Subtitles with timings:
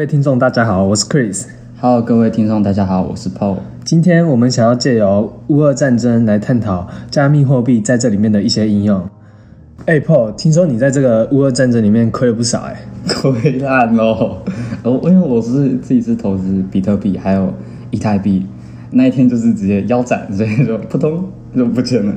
[0.00, 1.44] 位听众，大家好，我是 Chris。
[1.78, 3.58] Hello，各位听众，大家好，我是 Paul。
[3.84, 9.06] 今天我们想要借由乌俄战争来探讨加密货币在这里面的一些应用。
[9.84, 14.38] 哎、p a u l 听说你在这个乌俄战争里面亏了不少哎、亏烂喽！
[14.84, 17.52] 哦，因为我是自己是投资比特币还有
[17.90, 18.46] 以太币，
[18.92, 21.22] 那一天就是直接腰斩，所以就扑通
[21.54, 22.14] 就不见了。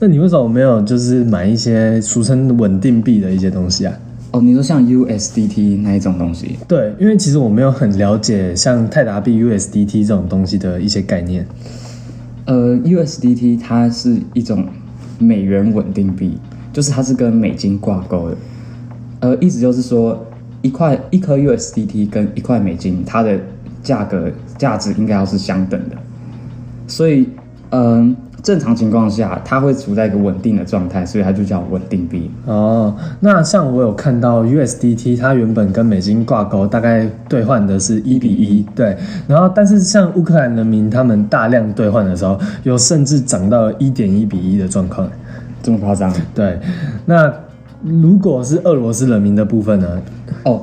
[0.00, 3.92] 那你为什么没有就是买一些俗称稳定币的一些东西啊？
[4.36, 11.46] 哦，你说像 USDT 那一种东西，对，因为其实我没有很了解像泰达币 USDT 这种东西的一些概念。
[12.44, 14.66] 呃，USDT 它是一种
[15.18, 16.36] 美元稳定币，
[16.70, 18.36] 就是它是跟美金挂钩的。
[19.20, 20.22] 呃，意思就是说，
[20.60, 23.40] 一块一颗 USDT 跟一块美金，它的
[23.82, 25.96] 价格价值应该要是相等的。
[26.86, 27.26] 所以，
[27.70, 28.14] 嗯、
[28.46, 32.30] 正常情况下，它会处在一个稳定的状态，所以它就叫稳定币。
[32.44, 38.96] 哦，那像我有看到 USDT，它原本跟美金挂钩，大概兑换的是一比一，对。
[39.26, 45.10] 然后，但是像乌克兰人民他们大量兑换的时候，有甚至涨到一点一比一的状况。
[45.60, 46.12] 这么夸张？
[46.32, 46.60] 对，
[47.04, 47.34] 那
[47.82, 49.88] 如果是俄罗斯人民的部分呢？
[50.44, 50.62] 哦，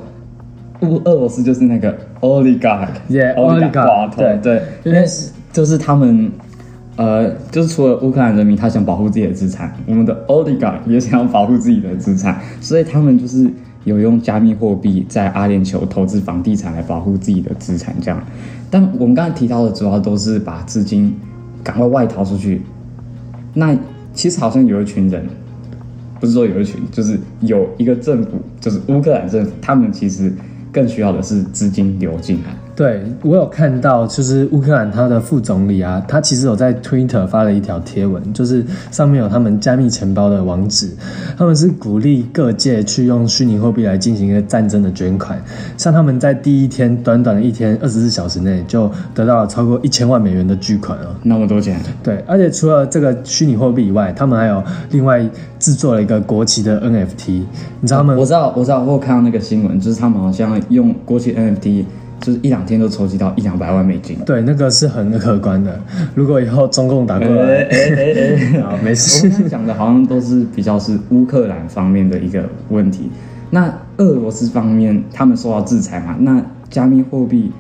[0.80, 5.06] 乌俄罗斯就是那个 oligarch，Yeah，oligarch，oligarch，对对，因为
[5.52, 6.32] 就是他们，
[6.96, 13.50] 呃，就是除了乌克兰人民他想保护自己的资产，我们的 oligarch 也想要保护自己的资产，所以他们就是
[13.84, 18.24] 有用加密货币在阿联酋投资房地产来保护自己的资产，这样。
[18.70, 21.16] 但我们刚才提到的主要都是把资金
[21.64, 22.62] 赶快外逃出去，
[23.54, 23.76] 那
[24.14, 25.26] 其实好像有一群人。
[26.20, 28.30] 不是说有一群，就是有一个政府，
[28.62, 30.32] 就是乌克兰政府，他们其实
[30.72, 32.56] 更需要的是资金流进来。
[32.76, 40.90] 对我有看到，就是乌克兰他的副总理啊，他其实有在 Twitter 发了一条贴文，就是上面有他们加密钱包的网址，
[41.38, 45.40] 他们是鼓励各界去用虚拟货币来进行一个战争的捐款，
[45.78, 51.16] 像他们在第一天短短的一天二十四小时内就得到了超过一千万美元的巨款哦。
[51.22, 55.24] 那么多钱，对，而且除了这个虚拟货币以外，他们还有另外
[55.60, 57.44] 制作了一个国旗的 NFT，
[57.82, 61.86] 你知道他们我知道，我知道，我有看到那个新闻，就是他们好像用国旗 NFT，
[62.24, 64.18] 就是一两天都筹集到一两百万美金。
[64.26, 65.80] 对那个是很可观的。
[66.16, 67.64] 如果以后中共打过来，
[68.64, 69.30] 啊没我事。
[69.30, 73.12] 们讲的好像都是比较是乌克兰方面的一个问题。
[73.52, 76.16] 那俄罗斯方面，他们受到制裁嘛？
[76.22, 77.52] 那加密货币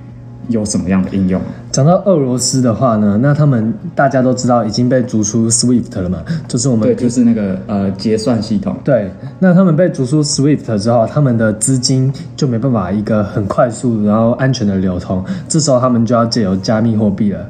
[0.48, 1.40] 有什么样的应用？
[1.74, 8.78] 讲到俄罗斯的话呢，那他们大家都知道已经被逐出 SWIFT 了嘛，就是我们对，就是那个呃结算系统。
[8.84, 17.44] 对，那他们被逐出 SWIFT 之后，他们的资金就没办法一个很快速然后安全的流通，这时候他们就要借由加密货币了。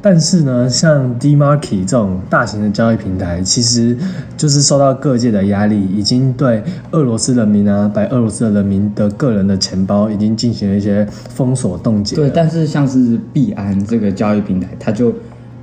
[0.00, 3.96] 但是呢，像 DMarket 这种大型的交易平台，其实
[4.36, 6.62] 就是受到各界的压力，已经对
[6.92, 12.14] 俄罗斯人民啊，白俄罗斯的人民的个人的钱包已经进行了一些封锁冻结。
[12.14, 15.12] 对，但是像是币安这个交易平台，它就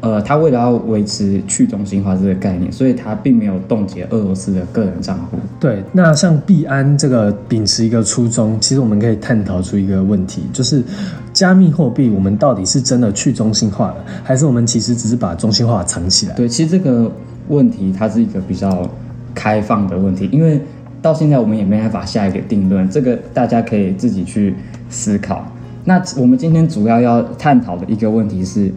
[0.01, 5.37] 呃，它为了要维持去中心化这个概念，所以它并没有冻结俄罗斯的个人账户。
[5.59, 10.83] 对，那像币安这个秉持一个初衷，其实我们可以探讨出一个问题，就是
[11.33, 16.35] 加密货币我们到底是真的去中心化了，还是我们其实只是把中心化藏起来？
[16.35, 17.11] 对，其实这个
[17.47, 18.87] 问题它是一个比较
[19.33, 20.61] 开放的问题，因为
[21.01, 24.53] 到现在我们也没办法下一个定论，这个大家可以自己去
[24.89, 25.43] 思考。
[25.85, 28.71] 那我们今天主要要探讨的一个问题是，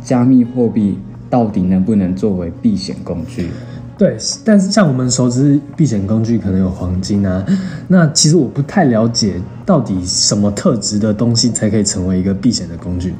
[0.00, 0.98] 加密货币
[1.28, 3.48] 到底能不能作为避险工具？
[3.96, 7.44] 对，但是像我们熟知避险工具可能有黄金啊，
[7.88, 9.34] 那其实我不太了解
[9.66, 13.14] 到底什么特质的东西才可以成为一个避险的工具。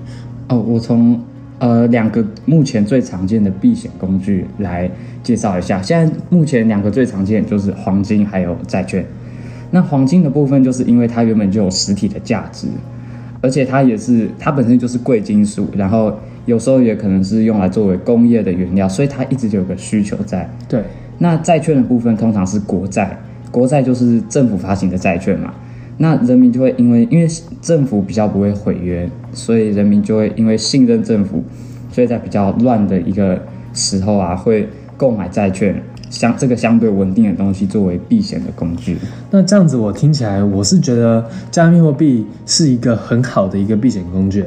[0.49, 1.21] 哦，我从
[1.59, 4.91] 呃两个目前最常见的避险工具来
[5.23, 5.83] 介绍一下。
[5.83, 9.05] 现在目前两个最常见就是黄金还有债券。
[9.71, 12.67] 那黄金的部分，就是因为它原本就有实体的价值，
[13.41, 16.13] 而且它也是它本身就是贵金属，然后
[16.47, 20.49] 有时候也可能是用来作为工业的原料，所以它一直就有个需求在。
[20.69, 20.83] 对，
[21.19, 23.19] 那债券的部分通常是国债，
[23.51, 25.55] 国债就是政府发行的债券嘛。
[25.99, 27.29] 那人民就会因为因为
[27.61, 31.45] 政府比较不会毁约，所以人民就会因为信任政府，
[31.91, 33.39] 所以在比较乱的一个
[33.75, 34.67] 时候啊，会
[34.97, 38.99] 购买债券，相这个相对稳定的东西作为避险的工具。
[39.31, 44.45] 那这样子我听起来，我是觉得加密货币是一个很好的一个避险工具。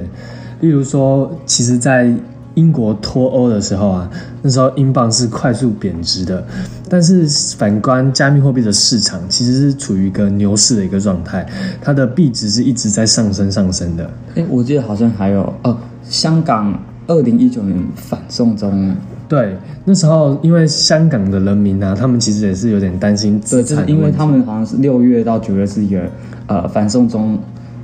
[0.60, 2.14] 例如说，其实，在
[2.56, 4.10] 英国脱欧的时候啊，
[4.44, 6.46] 那时候英镑是快速贬值的，
[6.88, 7.28] 但是
[7.58, 11.46] 反观加密货币的市场，其实是处于一个牛市的一个状态，
[11.82, 14.10] 它的币值是一直在上升上升的。
[14.36, 18.96] 哎，我记得好像还有哦，香港二零一九年反送中，
[19.34, 24.12] 对，那时候因为香港的人民啊，他们其实也是有点担心对，资就是因为。
[24.16, 26.02] 他们好像是六月到九月是一个
[26.46, 27.40] 呃反送中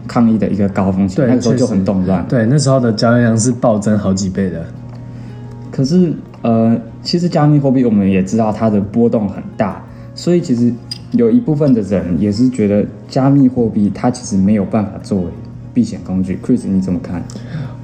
[0.07, 2.23] 抗议的一个高峰期，对那个时候就很动乱。
[2.29, 4.63] 对，那时候的交易量是暴增好几倍的。
[5.71, 6.13] 可是
[6.43, 10.71] 呃，其实加密货币我们也知道它的波动很大，所以其实
[11.13, 15.27] 有一部分的人也是觉得加密货币它其实没有办法作为
[15.73, 16.37] 避险工具。
[16.45, 17.23] Chris，你怎么看？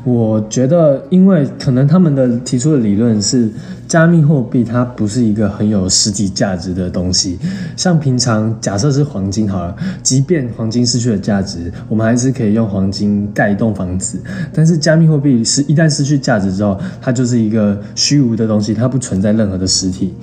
[0.06, 3.50] 我觉得，因为可能他们的提出的理论是，
[3.88, 7.40] 加密货币它不是一个很有实体价值的东西。
[7.76, 14.22] 像平常假设是黄金好了，即便黄金失去了价值，我们还是可以用黄金盖一栋房子。
[14.54, 20.14] 但是加密货币是一旦失去价值之后，它就是一个虚无的东西，它不存在任何的实体。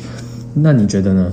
[0.54, 1.28] 那你觉得呢？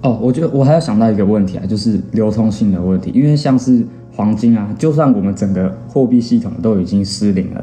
[0.00, 3.10] 哦，我觉得我还要想到一个问题啊，就是流通性的问题。
[3.14, 3.84] 因为像是
[4.16, 7.62] 黄金啊，就算我们整个货币系统都已经失灵了，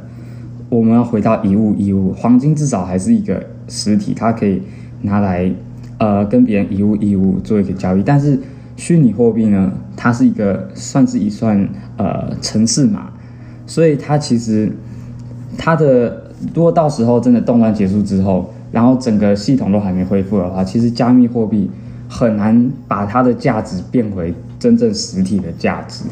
[0.69, 4.61] 我们要回到一物一物，黄金至少还是一个实体，它可以
[5.01, 5.51] 拿来
[5.97, 8.03] 呃跟别人一物一物做一个交易。
[8.03, 8.39] 但是
[8.75, 11.67] 虚拟货币呢，它是一个算是一算
[11.97, 13.09] 呃城市嘛，
[13.65, 14.71] 所以它其实
[15.57, 21.71] 它的如果到时候真的动乱结束之后，然后整个系统都还没恢复的话，其实加密货币
[22.09, 26.03] 很难把它的价值变回真正实体的价值。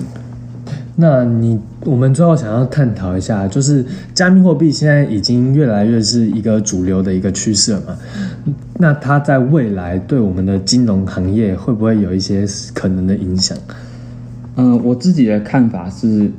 [0.98, 7.98] 那你我们最后想要探讨一下，就是加密货币现在已经越来越是一个主流的一个趋势嘛？
[8.80, 13.58] 那它在未来对我们的金融行业会不会有一些可能的影响？
[14.56, 16.32] 嗯、我自己的看法是，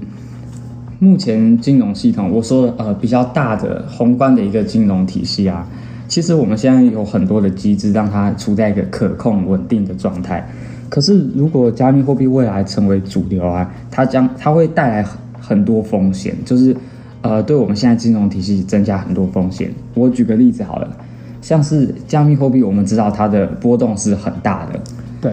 [1.00, 5.68] 目前金融系统，我说呃比较大的宏观的一个金融体系啊，
[6.08, 10.48] 其实我们现在有很多的机制让它处在一个可控稳定的状态。
[10.88, 16.76] 可是如果加密货币未来成为主流啊，它将它会带来很很多风险，就是
[17.22, 19.70] 呃对我们现在金融体系增加很多风险。
[19.94, 20.96] 我举个例子好了，
[21.40, 24.80] 像是加密货币，我们知道它的波动是很大的，
[25.20, 25.32] 对，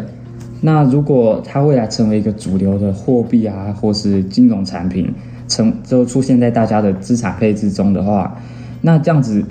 [0.62, 5.12] 那如果它未来成为一个主流的货币啊，或是金融产品，
[5.48, 8.38] 成就出现在大家的资产配置中的话，
[8.82, 9.44] 那这样子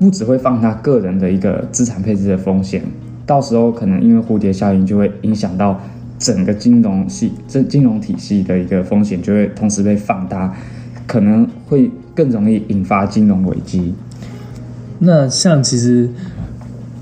[0.00, 2.82] 不只会放大个人的一个资产配置的风险，
[3.26, 5.80] 到时候可能因为蝴蝶效应就会影响到
[6.18, 10.54] 整个金融系这金融体系的一个风险就会同时被放大，
[11.06, 13.94] 可能会更容易引发金融危机。
[14.98, 16.08] 那像其实，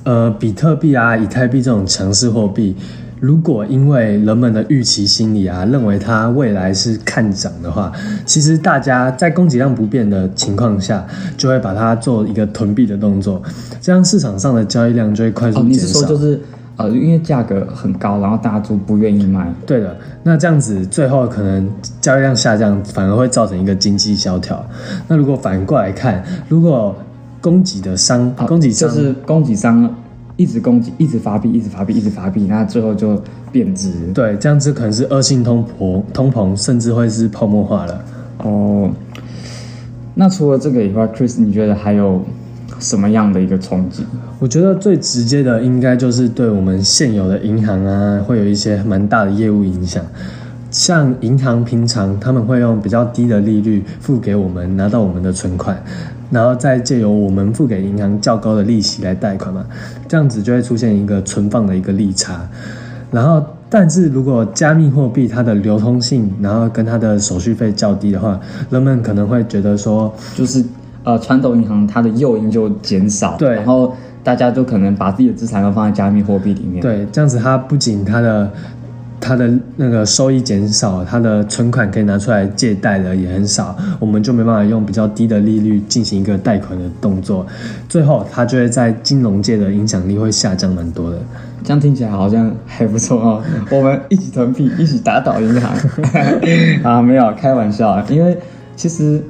[0.04, 2.74] 呃，比特币啊、以太币这种强势货币，
[3.20, 7.92] 如果因为人们的预期心理啊，认为它未来是看涨的话，
[8.24, 11.06] 其实大家在供给量不变的情况下，
[11.36, 13.42] 就会把它做一个囤币的动作，
[13.80, 15.68] 这样市场上的交易量就会快哦，速减少。
[15.68, 16.40] 你是说就是
[16.76, 19.52] 呃，因为价格很高，然后大家都不愿意卖。
[19.66, 21.70] 对的，那这样子最后可能
[22.00, 24.64] 交易量下降，反而会造成一个经济萧条。
[25.06, 26.96] 那如果反过来看，如果
[27.42, 29.94] 供给的商、啊供给商就是供给商
[30.40, 33.22] 一直攻击，一直发币，一直发币，一直发币，那最后就
[33.52, 33.92] 贬值。
[34.14, 38.04] 对，这样子可能是恶性通膨，通膨甚至会是泡沫化了。
[38.38, 38.90] 哦，
[40.14, 42.22] 那除了这个以外，Chris，你觉得还有
[42.78, 44.02] 什么样的一个冲击？
[44.38, 50.02] 我觉得最直接的应该就是对我们现有的银行啊，会有一些蛮大的业务影响。
[50.70, 55.76] 像银行平常他们会用比较低的利率付给我们，拿到我们的存款，
[56.30, 59.66] 然后再借由我们付给银行较高的利息来贷款嘛，
[60.08, 62.48] 这样子就会出现一个存放的一个利差。
[63.10, 68.38] 然后，但是如果加密货币它的流通性，然后跟它的手续费较低的话，
[68.70, 70.64] 人们可能会觉得说，就是
[71.02, 78.48] 呃，传统银行它的诱因就减少，对然后大家都可能把自己的资产都放在加密货币里面。，对，这样子它不仅它的
[79.20, 87.46] 它的那个收益减少，它的存款可以拿出来借贷的也很少，我们就没办法用比较低的利率进行一个贷款的动作，
[87.88, 91.18] 最后它就会在金融界的影响力会下降蛮多的。
[91.62, 93.42] 这样听起来好像还不错哦。
[93.70, 95.70] 我们一起囤币，一起打倒银行
[96.82, 98.36] 啊，没有开玩笑，因为
[98.74, 99.22] 其实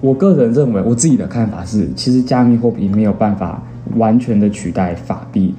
[0.00, 3.62] 我个人认为，我自己的看法是，其实加密货币没有办法
[3.94, 5.54] 完全的取代法币。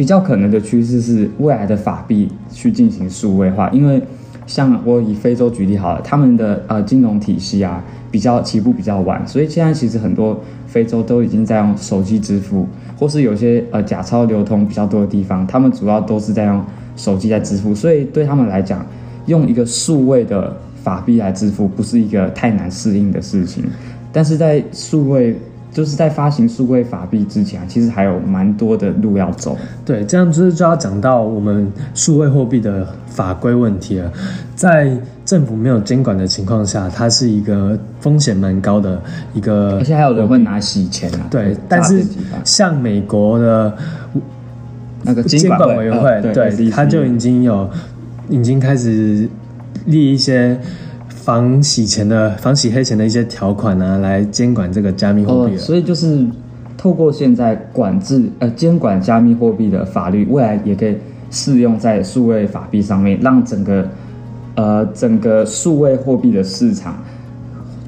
[0.00, 4.02] 比较可能的趋势是未来的法币去进行数位化，因为
[4.46, 12.66] 像我以非洲举例好了，他们的呃金融体系啊比较起步比较晚，所以现在其实很多非洲都已经在用手机支付，
[12.98, 16.64] 或是有些呃假钞流通比较多的地方，他们主要都是在用
[16.96, 18.82] 手机在支付，所以对他们来讲，
[19.26, 23.64] 用一个数位的法币来支付不是一个太难适应的事情，
[24.10, 25.36] 但是在数位
[25.72, 29.56] 就是在发行数位法币之前啊，其实还有蛮多的路要走。
[29.84, 34.12] 对，这样就是就要讲到我们数位货币的法规问题了。
[34.56, 34.90] 在
[35.24, 39.00] 政府没有监管的情况下，它是一个风险蛮高的
[39.32, 41.26] 一个而且还有人会拿洗钱啊。
[41.30, 42.04] 对，但是
[42.44, 43.72] 像美国的
[45.04, 47.70] 那个监管委员会，呃对，他就已经有
[48.28, 49.28] 已经开始
[49.86, 50.58] 立一些
[51.22, 55.58] 防洗钱的、防洗黑钱的一些条款啊，来监管这个加密货哦币，哦。
[55.58, 56.26] 所以就是
[56.78, 60.96] 透过现在管制呃监管加密货币的法律，未来也可以
[61.30, 63.86] 适用在数位法币上面，让整个
[64.54, 66.96] 呃整个数位货币的市场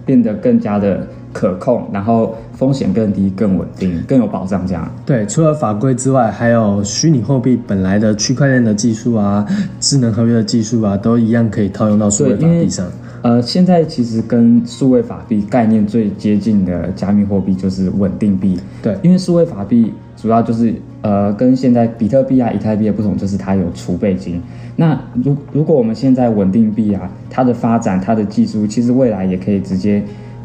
[0.04, 4.66] 变得更加的可控，然后风险更低、更稳定、更有保障。
[4.66, 9.46] 这样，对，除了法规之外，还有虚拟货币本来的区块链的技术啊、
[9.80, 12.86] 智能合约的技术啊，都一样可以套用到数位法币上。
[13.22, 18.58] 呃，现在其实跟数位法币概念最接近的加密货币就是稳定币。
[18.82, 24.42] 对因为数位法币主要就是呃跟现在比特币啊、以太币的不同，就是它有储备金。
[24.74, 30.02] 那如如果我们现在稳定币啊，它的发展、它的技术，其实未来也可以直接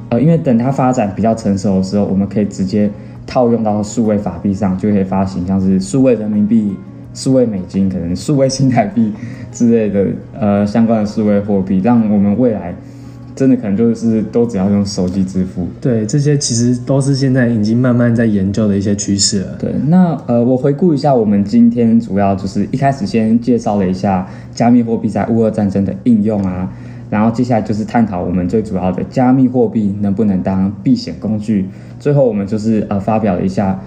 [0.10, 2.88] 呃，因为等它发展比较成熟的时候，我们可以直接
[3.26, 6.76] 套用到数位法币上，就可以发行像是数位人民币。
[7.18, 9.12] 数位美金，可能数位新台币
[9.52, 10.06] 之类的，
[10.40, 12.76] 呃，相关的数位货币，让我们未来
[13.36, 15.68] 真的可能就是都只要用手机支付。
[15.82, 19.56] 对，这些其实都是现在已经慢慢在研究的一些趋势了。
[19.60, 26.72] 对，那呃，我回顾一下，我们今天主要就是一开始先介绍了一下加密货币在乌俄战争的应用啊，
[27.10, 31.66] 然后接下来就是探讨我们最主要的加密货币能不能当避险工具，
[32.00, 33.80] 最后我们就是呃发表了一下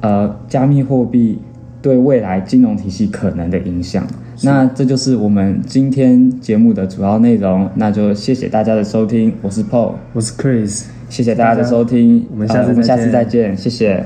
[0.00, 1.38] 呃加密货币
[1.86, 4.04] 对未来金融体系可能的影响。
[4.42, 14.04] 那这就是我们今天节目的主要内容，那就谢谢大家的收听，我是 Paul，我是 Chris，谢谢大家的收听，我们下次呃我们下次再见，谢谢。